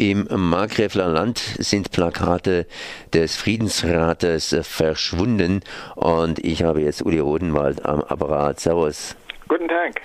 Im 0.00 0.26
Markgräfler 0.34 1.08
Land 1.08 1.36
sind 1.58 1.92
Plakate 1.92 2.66
des 3.12 3.36
Friedensrates 3.36 4.56
verschwunden 4.62 5.60
und 5.94 6.38
ich 6.42 6.62
habe 6.62 6.80
jetzt 6.80 7.04
Uli 7.04 7.18
Rodenwald 7.18 7.84
am 7.84 8.00
Apparat. 8.00 8.60
Servus. 8.60 9.14
Guten 9.46 9.68
Tag. 9.68 10.00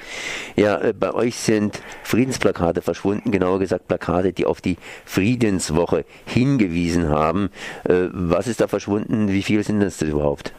Ja, 0.57 0.81
äh, 0.81 0.91
bei 0.91 1.13
euch 1.13 1.37
sind 1.37 1.81
Friedensplakate 2.03 2.81
verschwunden, 2.81 3.31
genauer 3.31 3.59
gesagt 3.59 3.87
Plakate, 3.87 4.33
die 4.33 4.45
auf 4.45 4.59
die 4.59 4.75
Friedenswoche 5.05 6.03
hingewiesen 6.25 7.07
haben. 7.07 7.49
Äh, 7.85 8.09
was 8.11 8.47
ist 8.47 8.59
da 8.59 8.67
verschwunden? 8.67 9.29
Wie 9.29 9.43
viel 9.43 9.63
sind 9.63 9.79
das 9.79 9.99
denn 9.99 10.09
überhaupt? 10.09 10.51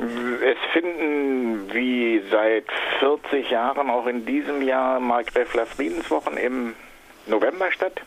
Es 0.00 0.58
finden 0.72 1.72
wie 1.72 2.22
seit 2.28 2.64
40 2.98 3.50
Jahren 3.50 3.88
auch 3.88 4.08
in 4.08 4.26
diesem 4.26 4.62
Jahr 4.62 4.98
Markgräfler 4.98 5.64
Friedenswochen 5.64 6.36
im 6.36 6.74
November 7.28 7.70
statt. 7.70 8.00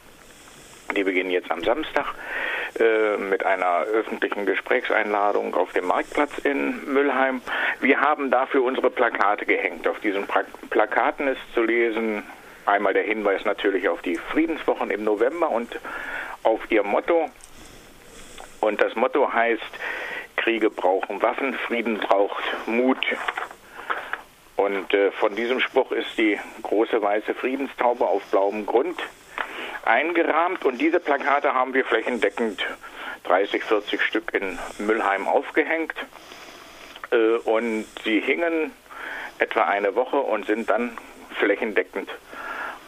Die 0.95 1.03
beginnen 1.03 1.29
jetzt 1.29 1.51
am 1.51 1.63
Samstag 1.63 2.15
äh, 2.79 3.17
mit 3.17 3.45
einer 3.45 3.81
öffentlichen 3.81 4.45
Gesprächseinladung 4.45 5.53
auf 5.55 5.71
dem 5.73 5.85
Marktplatz 5.85 6.37
in 6.39 6.83
Müllheim. 6.91 7.41
Wir 7.79 8.01
haben 8.01 8.31
dafür 8.31 8.63
unsere 8.63 8.89
Plakate 8.89 9.45
gehängt. 9.45 9.87
Auf 9.87 9.99
diesen 9.99 10.25
pra 10.25 10.43
Plakaten 10.69 11.27
ist 11.27 11.41
zu 11.53 11.63
lesen 11.63 12.23
einmal 12.65 12.93
der 12.93 13.03
Hinweis 13.03 13.45
natürlich 13.45 13.89
auf 13.89 14.01
die 14.01 14.15
Friedenswochen 14.15 14.91
im 14.91 15.03
November 15.03 15.49
und 15.49 15.79
auf 16.43 16.59
ihr 16.69 16.83
Motto. 16.83 17.29
Und 18.61 18.81
das 18.81 18.95
Motto 18.95 19.31
heißt, 19.31 19.61
Kriege 20.37 20.69
brauchen 20.69 21.21
Waffen, 21.21 21.53
Frieden 21.53 21.97
braucht 21.97 22.43
Mut. 22.65 23.05
Und 24.55 24.93
äh, 24.93 25.11
von 25.11 25.35
diesem 25.35 25.59
Spruch 25.59 25.91
ist 25.91 26.17
die 26.17 26.39
große 26.63 27.01
weiße 27.01 27.33
Friedenstaube 27.33 28.05
auf 28.05 28.23
blauem 28.25 28.65
Grund 28.65 29.01
eingerahmt 29.85 30.65
und 30.65 30.79
diese 30.79 30.99
Plakate 30.99 31.53
haben 31.53 31.73
wir 31.73 31.85
flächendeckend 31.85 32.65
30, 33.23 33.63
40 33.63 34.01
Stück 34.01 34.33
in 34.33 34.57
Müllheim 34.79 35.27
aufgehängt 35.27 35.95
äh, 37.11 37.35
und 37.45 37.85
sie 38.03 38.19
hingen 38.19 38.71
etwa 39.39 39.63
eine 39.63 39.95
Woche 39.95 40.17
und 40.17 40.45
sind 40.45 40.69
dann 40.69 40.97
flächendeckend 41.37 42.09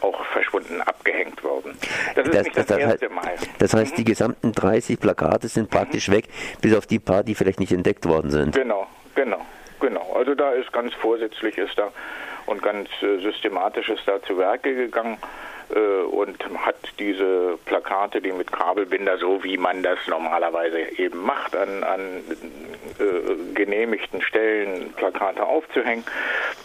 auch 0.01 0.25
verschwunden 0.25 0.81
abgehängt 0.81 1.43
worden. 1.43 1.77
Das 2.15 2.25
ist 2.25 2.33
das, 2.35 2.43
nicht 2.43 2.57
das, 2.57 2.65
das 2.65 2.77
erste 2.77 3.05
heißt, 3.05 3.13
Mal. 3.13 3.35
Das 3.59 3.73
heißt, 3.73 3.91
mhm. 3.93 3.95
die 3.97 4.03
gesamten 4.03 4.51
30 4.51 4.99
Plakate 4.99 5.47
sind 5.47 5.69
praktisch 5.69 6.07
mhm. 6.07 6.13
weg, 6.13 6.25
bis 6.61 6.75
auf 6.75 6.87
die 6.87 6.99
paar, 6.99 7.23
die 7.23 7.35
vielleicht 7.35 7.59
nicht 7.59 7.71
entdeckt 7.71 8.07
worden 8.07 8.31
sind. 8.31 8.55
Genau, 8.55 8.87
genau, 9.15 9.45
genau. 9.79 10.13
Also 10.17 10.33
da 10.33 10.51
ist 10.51 10.71
ganz 10.73 10.93
vorsätzlich 10.95 11.57
ist 11.57 11.77
da 11.77 11.91
und 12.47 12.61
ganz 12.63 12.89
äh, 13.01 13.19
systematisch 13.19 13.89
ist 13.89 14.01
da 14.07 14.21
zu 14.23 14.37
Werke 14.37 14.73
gegangen 14.73 15.17
und 15.71 16.37
hat 16.65 16.75
diese 16.99 17.57
Plakate, 17.65 18.21
die 18.21 18.31
mit 18.31 18.51
Kabelbinder, 18.51 19.17
so 19.17 19.43
wie 19.43 19.57
man 19.57 19.83
das 19.83 19.99
normalerweise 20.07 20.79
eben 20.97 21.21
macht, 21.21 21.55
an, 21.55 21.83
an 21.83 22.23
äh, 22.99 23.53
genehmigten 23.53 24.21
Stellen 24.21 24.93
Plakate 24.93 25.43
aufzuhängen, 25.43 26.03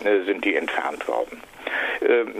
äh, 0.04 0.24
sind 0.24 0.44
die 0.44 0.56
entfernt 0.56 1.06
worden. 1.08 1.40
Ähm, 2.00 2.34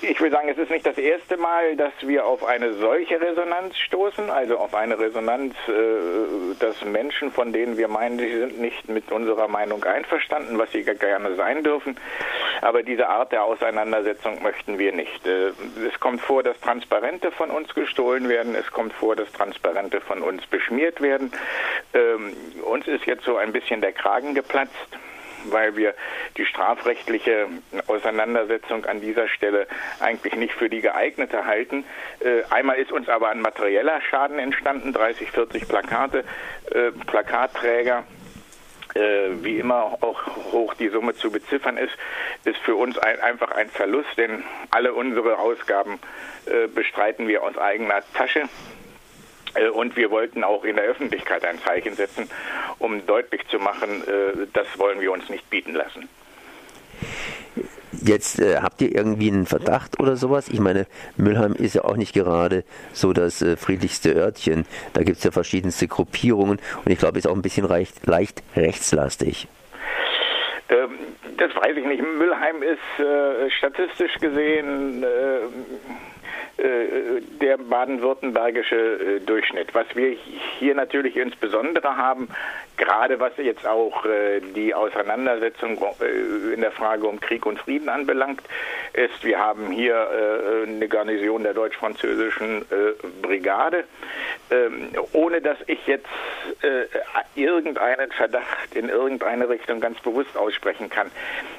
ich 0.00 0.20
will 0.20 0.30
sagen, 0.30 0.48
es 0.48 0.58
ist 0.58 0.70
nicht 0.70 0.86
das 0.86 0.98
erste 0.98 1.36
Mal, 1.36 1.76
dass 1.76 1.92
wir 2.02 2.26
auf 2.26 2.44
eine 2.44 2.74
solche 2.74 3.20
Resonanz 3.20 3.76
stoßen, 3.78 4.30
also 4.30 4.58
auf 4.58 4.74
eine 4.74 4.98
Resonanz, 4.98 5.54
äh, 5.68 6.54
dass 6.58 6.84
Menschen, 6.84 7.30
von 7.30 7.52
denen 7.52 7.76
wir 7.76 7.88
meinen, 7.88 8.18
sie 8.18 8.38
sind 8.38 8.60
nicht 8.60 8.88
mit 8.88 9.10
unserer 9.12 9.48
Meinung 9.48 9.84
einverstanden, 9.84 10.58
was 10.58 10.70
sie 10.72 10.82
gerne 10.82 11.34
sein 11.36 11.62
dürfen, 11.62 11.96
aber 12.64 12.82
diese 12.82 13.08
Art 13.08 13.30
der 13.30 13.44
Auseinandersetzung 13.44 14.42
möchten 14.42 14.78
wir 14.78 14.92
nicht. 14.92 15.26
Äh, 15.26 15.50
es 15.86 16.00
kommt 16.00 16.22
vor, 16.22 16.42
dass 16.42 16.58
Transparente 16.60 17.30
von 17.30 17.50
uns 17.50 17.74
gestohlen 17.74 18.28
werden, 18.28 18.54
es 18.54 18.70
kommt 18.72 18.94
vor, 18.94 19.14
dass 19.16 19.30
Transparente 19.32 20.00
von 20.00 20.22
uns 20.22 20.46
beschmiert 20.46 21.02
werden. 21.02 21.30
Ähm, 21.92 22.34
uns 22.62 22.88
ist 22.88 23.04
jetzt 23.04 23.24
so 23.24 23.36
ein 23.36 23.52
bisschen 23.52 23.80
der 23.80 23.92
Kragen 23.92 24.34
geplatzt 24.34 24.98
weil 25.50 25.76
wir 25.76 25.94
die 26.38 26.46
strafrechtliche 26.46 27.48
Auseinandersetzung 27.86 28.86
an 28.86 29.02
dieser 29.02 29.28
Stelle 29.28 29.66
eigentlich 30.00 30.34
nicht 30.36 30.54
für 30.54 30.70
die 30.70 30.80
geeignete 30.80 31.44
halten. 31.44 31.84
Äh, 32.20 32.44
einmal 32.48 32.78
ist 32.78 32.90
uns 32.90 33.10
aber 33.10 33.28
ein 33.28 33.42
materieller 33.42 34.00
Schaden 34.00 34.38
entstanden, 34.38 34.94
30, 34.94 35.30
40 35.32 35.68
Plakate, 35.68 36.24
äh, 36.70 36.92
Plakatträger 37.06 38.04
wie 38.96 39.58
immer 39.58 39.98
auch 40.02 40.24
hoch 40.52 40.74
die 40.74 40.88
Summe 40.88 41.14
zu 41.14 41.32
beziffern 41.32 41.76
ist, 41.78 41.92
ist 42.44 42.58
für 42.58 42.76
uns 42.76 42.98
ein, 42.98 43.20
einfach 43.20 43.50
ein 43.52 43.68
Verlust, 43.68 44.10
denn 44.16 44.42
alle 44.70 44.92
unsere 44.92 45.38
Ausgaben 45.38 45.98
äh, 46.46 46.68
bestreiten 46.68 47.26
wir 47.28 47.42
aus 47.42 47.56
eigener 47.56 48.02
Tasche. 48.14 48.42
Äh, 49.54 49.68
und 49.68 49.96
wir 49.96 50.10
wollten 50.10 50.44
auch 50.44 50.64
in 50.64 50.76
der 50.76 50.84
Öffentlichkeit 50.84 51.44
ein 51.44 51.60
Zeichen 51.62 51.94
setzen, 51.94 52.28
um 52.78 53.06
deutlich 53.06 53.46
zu 53.48 53.58
machen, 53.58 54.02
äh, 54.06 54.46
das 54.52 54.66
wollen 54.78 55.00
wir 55.00 55.12
uns 55.12 55.28
nicht 55.28 55.48
bieten 55.50 55.74
lassen. 55.74 56.08
Jetzt 58.02 58.40
äh, 58.40 58.58
habt 58.60 58.82
ihr 58.82 58.94
irgendwie 58.94 59.30
einen 59.30 59.46
Verdacht 59.46 60.00
oder 60.00 60.16
sowas? 60.16 60.48
Ich 60.48 60.60
meine, 60.60 60.86
Müllheim 61.16 61.54
ist 61.54 61.74
ja 61.74 61.84
auch 61.84 61.96
nicht 61.96 62.12
gerade 62.12 62.64
so 62.92 63.12
das 63.12 63.40
äh, 63.40 63.56
friedlichste 63.56 64.12
Örtchen. 64.12 64.66
Da 64.92 65.02
gibt 65.02 65.18
es 65.18 65.24
ja 65.24 65.30
verschiedenste 65.30 65.88
Gruppierungen 65.88 66.58
und 66.84 66.92
ich 66.92 66.98
glaube, 66.98 67.18
ist 67.18 67.26
auch 67.26 67.34
ein 67.34 67.42
bisschen 67.42 67.66
leicht, 67.66 68.04
leicht 68.06 68.42
rechtslastig. 68.56 69.48
Ähm, 70.74 70.98
das 71.36 71.54
weiß 71.54 71.76
ich 71.76 71.84
nicht. 71.84 72.02
Müllheim 72.02 72.62
ist 72.62 73.04
äh, 73.04 73.50
statistisch 73.50 74.14
gesehen 74.18 75.02
äh, 75.02 75.38
äh, 76.56 77.20
der 77.40 77.58
baden-württembergische 77.58 78.76
äh, 78.76 79.20
Durchschnitt. 79.20 79.74
Was 79.74 79.86
wir 79.94 80.16
hier 80.58 80.74
natürlich 80.74 81.16
insbesondere 81.16 81.96
haben, 81.96 82.28
gerade 82.76 83.20
was 83.20 83.32
jetzt 83.36 83.66
auch 83.66 84.04
die 84.56 84.74
Auseinandersetzung 84.74 85.78
in 86.52 86.60
der 86.60 86.72
Frage 86.72 87.06
um 87.06 87.20
Krieg 87.20 87.46
und 87.46 87.58
Frieden 87.60 87.88
anbelangt, 87.88 88.42
ist, 88.94 89.24
wir 89.24 89.38
haben 89.38 89.70
hier 89.70 90.08
eine 90.66 90.88
Garnison 90.88 91.44
der 91.44 91.54
deutsch-französischen 91.54 92.64
Brigade, 93.22 93.84
ähm, 94.50 94.90
ohne 95.12 95.40
dass 95.40 95.58
ich 95.66 95.86
jetzt 95.86 96.08
irgendeinen 97.34 98.10
Verdacht 98.12 98.74
in 98.74 98.88
irgendeine 98.88 99.48
Richtung 99.48 99.80
ganz 99.80 100.00
bewusst 100.00 100.36
aussprechen 100.36 100.90
kann. 100.90 101.10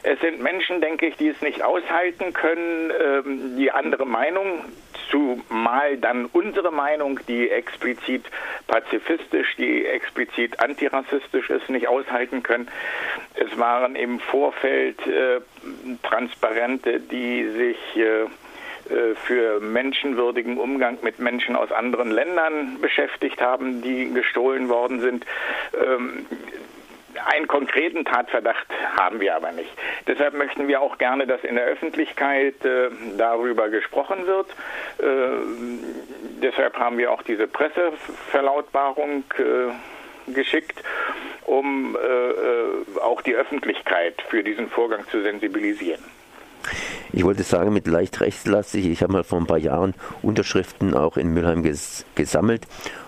Es 0.04 0.20
sind 0.20 0.42
Menschen, 0.42 0.82
denke 0.82 1.08
ich, 1.08 1.18
die 1.18 1.30
es 1.30 1.42
nicht 1.42 1.64
aushalten 1.64 2.34
können, 2.34 2.92
ähm, 2.92 3.58
die 3.58 3.72
andere 3.72 4.06
Meinung 4.06 4.66
zumal 5.10 5.98
dann 5.98 6.26
unsere 6.26 6.72
Meinung, 6.72 7.20
die 7.28 7.50
explizit 7.50 8.26
pazifistisch, 8.68 9.56
die 9.58 9.86
explizit 9.86 10.60
antirassistisch 10.60 11.50
ist, 11.50 11.70
nicht 11.70 11.88
aushalten 11.88 12.44
können. 12.44 12.68
Es 13.36 13.58
waren 13.58 13.96
im 13.96 14.20
Vorfeld 14.20 15.00
äh, 15.06 15.42
Transparente, 16.04 17.00
die 17.00 17.48
sich 17.50 17.78
äh, 17.98 18.24
äh 18.24 18.28
für 19.26 19.60
menschenwürdigen 19.60 20.58
Umgang 20.58 21.00
mit 21.02 21.20
Menschen 21.20 21.56
aus 21.56 21.72
anderen 21.72 22.12
Ländern 22.12 22.80
beschäftigt 22.82 23.42
haben, 23.42 23.82
die 23.82 24.14
gestohlen 24.14 24.70
worden 24.70 25.00
sind. 25.02 25.26
Ähm, 25.74 26.26
einen 27.24 27.48
konkreten 27.48 28.06
Tatverdacht 28.06 28.68
haben 28.98 29.20
wir 29.20 29.36
aber 29.36 29.52
nicht. 29.52 29.70
Deshalb 30.08 30.34
möchten 30.34 30.68
wir 30.68 30.82
auch 30.82 30.98
gerne, 30.98 31.28
dass 31.28 31.44
in 31.44 31.56
der 31.56 31.66
Öffentlichkeit 31.66 32.64
äh, 32.66 32.90
darüber 33.18 33.70
gesprochen 33.70 34.28
wird. 34.28 34.50
Äh, 35.00 35.04
deshalb 36.42 36.78
haben 36.78 36.98
wir 36.98 37.12
auch 37.12 37.24
diese 37.24 37.48
Presseverlautbarung 37.48 39.24
äh, 39.38 40.32
geschickt, 40.34 40.84
um 41.46 41.96
äh, 41.96 42.00
äh, 42.00 43.00
auch 43.02 43.22
die 43.22 43.36
Öffentlichkeit 43.36 44.22
für 44.30 44.44
diesen 44.44 44.70
Vorgang 44.70 45.08
zu 45.10 45.22
sensibilisieren. 45.22 46.04
Ich 47.16 47.24
wollte 47.24 47.44
sagen, 47.44 47.72
mit 47.72 47.88
leicht 47.88 48.20
rechtslastig, 48.20 48.86
ich 48.88 49.02
habe 49.02 49.14
mal 49.14 49.24
vor 49.24 49.40
ein 49.40 49.48
paar 49.48 49.58
Jahren 49.58 49.94
Unterschriften 50.22 50.94
auch 50.94 51.16
in 51.16 51.30
Mülheim 51.30 51.64
ges 51.64 52.04
gesammelt 52.14 52.68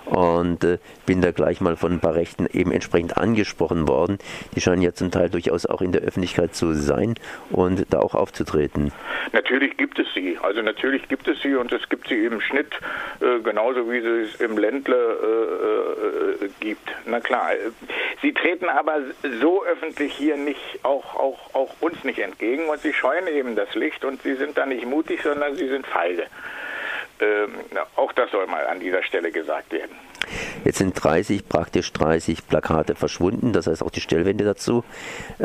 und 0.10 0.64
äh, 0.64 0.78
bin 1.06 1.22
da 1.22 1.32
gleich 1.32 1.62
mal 1.62 1.76
von 1.76 1.94
ein 1.94 2.00
paar 2.00 2.16
Rechten 2.16 2.48
eben 2.52 2.72
entsprechend 2.72 3.18
angesprochen 3.18 3.88
worden. 3.88 4.18
Die 4.56 4.62
scheinen 4.62 4.82
ja 4.82 4.94
zum 4.94 5.12
Teil 5.12 5.30
durchaus 5.30 5.66
auch 5.66 5.82
in 5.82 5.92
der 5.92 6.02
Öffentlichkeit 6.02 6.56
zu 6.56 6.74
sein 6.74 7.16
und 7.50 7.86
da 7.90 8.00
auch 8.00 8.16
aufzutreten. 8.16 8.92
Natürlich 9.34 9.78
gibt 9.78 10.00
es 10.00 10.08
sie. 10.14 10.38
Also 10.42 10.62
natürlich 10.62 11.08
gibt 11.08 11.28
es 11.28 11.42
sie 11.42 11.56
und 11.56 11.72
es 11.72 11.88
gibt 11.90 12.08
sie 12.08 12.26
im 12.26 12.40
Schnitt 12.42 12.74
äh, 13.20 13.40
genauso 13.42 13.92
wie 13.92 14.02
sie 14.02 14.22
es 14.24 14.36
im 14.42 14.58
Ländle 14.58 14.96
äh, 14.96 16.46
äh 16.46 16.50
gibt. 16.60 16.90
Na 17.06 17.20
klar. 17.20 17.52
Sie 18.22 18.34
treten 18.34 18.70
aber 18.70 19.00
so 19.42 19.64
öffentlich 19.64 20.14
hier 20.14 20.38
nicht 20.38 20.80
auch, 20.84 21.16
auch, 21.16 21.54
auch 21.54 21.70
uns 21.82 22.04
nicht 22.04 22.20
entgegen 22.20 22.68
und 22.70 22.80
sie 22.80 22.94
scheuen 22.94 23.28
eben 23.28 23.56
das 23.56 23.74
Licht 23.76 24.06
und 24.06 24.22
sie 24.24 24.36
sind 24.36 24.58
da 24.58 24.66
nicht 24.66 24.86
mutig, 24.86 25.22
sondern 25.22 25.56
sie 25.56 25.68
sind 25.68 25.86
feige. 25.86 26.26
Ähm, 27.20 27.52
auch 27.96 28.12
das 28.14 28.32
soll 28.32 28.48
mal 28.48 28.66
an 28.68 28.80
dieser 28.80 29.04
Stelle 29.04 29.32
gesagt 29.32 29.72
werden. 29.72 29.96
Jetzt 30.66 30.80
sind 30.80 30.94
30, 31.02 31.48
praktisch 31.48 31.94
30 31.94 32.48
Plakate 32.48 32.96
verschwunden, 32.96 33.54
das 33.54 33.68
heißt 33.68 33.84
auch 33.84 33.92
die 33.92 34.02
Stellwände 34.02 34.44
dazu. 34.44 34.84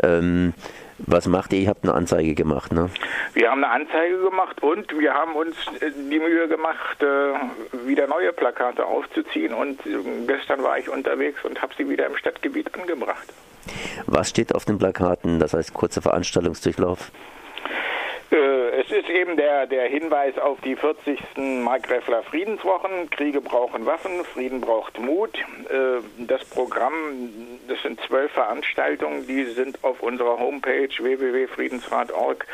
Ähm, 0.01 0.53
was 0.99 1.27
macht 1.27 1.53
ihr? 1.53 1.59
Ihr 1.59 1.69
habt 1.69 1.83
eine 1.83 1.93
Anzeige 1.93 2.35
gemacht, 2.35 2.71
ne? 2.71 2.89
Wir 3.33 3.49
haben 3.49 3.63
eine 3.63 3.73
Anzeige 3.73 4.19
gemacht 4.19 4.61
und 4.61 4.97
wir 4.97 5.13
haben 5.13 5.33
uns 5.35 5.55
äh, 5.79 5.91
die 5.91 6.19
Mühe 6.19 6.47
gemacht, 6.47 7.01
äh, 7.01 7.87
wieder 7.87 8.07
neue 8.07 8.31
Plakate 8.31 8.85
aufzuziehen. 8.85 9.53
Und 9.53 9.85
äh, 9.85 9.97
gestern 10.27 10.63
war 10.63 10.77
ich 10.77 10.89
unterwegs 10.89 11.43
und 11.43 11.61
habe 11.61 11.73
sie 11.77 11.89
wieder 11.89 12.05
im 12.05 12.15
Stadtgebiet 12.15 12.73
angebracht. 12.75 13.27
Was 14.05 14.29
steht 14.29 14.53
auf 14.53 14.65
den 14.65 14.77
Plakaten? 14.77 15.39
Das 15.39 15.53
heißt 15.53 15.73
kurzer 15.73 16.01
Veranstaltungsdurchlauf? 16.01 17.11
Ist 18.93 19.09
eben 19.09 19.37
der, 19.37 19.65
der 19.65 19.87
Hinweis 19.87 20.37
auf 20.37 20.61
die 20.61 20.75
40. 20.75 21.19
Markgräfler 21.35 22.21
Friedenswochen. 22.21 23.09
Kriege 23.09 23.41
brauchen 23.41 23.87
Waffen, 23.87 24.23
Frieden 24.23 24.61
braucht 24.61 24.99
Mut. 24.99 25.31
Das 26.19 26.45
Programm, 26.45 26.91
das 27.67 27.81
sind 27.81 27.99
zwölf 28.01 28.31
Veranstaltungen, 28.33 29.25
die 29.25 29.45
sind 29.45 29.83
auf 29.83 30.03
unserer 30.03 30.37
Homepage 30.37 30.89
www.friedensrat.org 30.95 32.45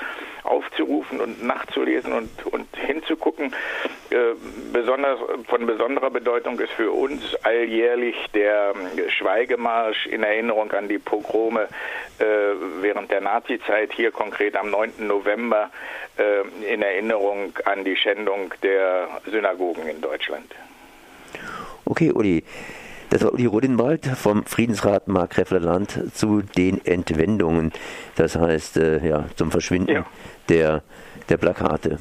aufzurufen 0.44 1.20
und 1.20 1.44
nachzulesen 1.44 2.14
und, 2.14 2.46
und 2.46 2.74
hinzugucken. 2.78 3.54
Besonders, 4.74 5.20
von 5.48 5.66
besonderer 5.66 6.10
Bedeutung 6.10 6.60
ist 6.60 6.72
für 6.72 6.92
uns 6.92 7.36
alljährlich 7.44 8.16
der 8.34 8.74
Schweigemarsch 9.10 10.08
in 10.08 10.24
Erinnerung 10.24 10.72
an 10.72 10.88
die 10.88 10.98
Pogrome 10.98 11.68
während 12.82 13.12
der 13.12 13.22
Nazizeit, 13.22 13.94
hier 13.94 14.12
konkret 14.12 14.56
am 14.56 14.72
9. 14.72 15.08
November 15.08 15.70
in 16.68 16.82
Erinnerung 16.82 17.54
an 17.66 17.84
die 17.84 17.96
Schändung 17.96 18.54
der 18.64 19.08
Synagogen 19.30 19.88
in 19.88 20.02
Deutschland. 20.02 20.54
Okay, 21.86 22.12
Uli. 22.12 22.44
Das 23.10 23.24
war 23.24 23.34
Uli 23.34 23.48
Rodenwald 23.48 24.06
vom 24.06 24.46
Friedensrat 24.46 25.08
Markgräfler 25.08 25.60
Land 25.60 26.00
zu 26.14 26.44
den 26.44 26.86
Entwendungen, 26.86 27.72
das 28.16 28.36
heißt 28.36 28.78
äh, 28.78 29.00
ja, 29.08 29.26
zum 29.36 29.50
Verschwinden 29.50 29.92
ja. 29.92 30.06
Der, 30.48 30.84
der 31.28 31.38
Plakate. 31.38 31.98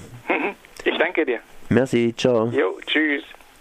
Ich 0.84 0.98
danke 0.98 1.24
dir. 1.24 1.40
Merci, 1.70 2.14
ciao. 2.16 2.50
Jo, 2.52 2.76
tschüss. 2.86 3.37